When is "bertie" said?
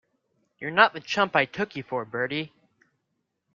2.05-2.51